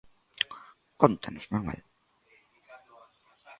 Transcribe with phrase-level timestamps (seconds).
[1.01, 1.81] Cóntanos, Manuel.